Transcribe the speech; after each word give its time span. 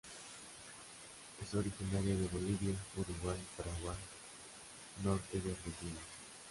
Es 1.43 1.53
originaria 1.53 2.15
de 2.15 2.27
Bolivia, 2.29 2.73
Uruguay, 2.97 3.39
Paraguay, 3.55 3.97
norte 5.03 5.39
de 5.39 5.51
Argentina. 5.51 5.99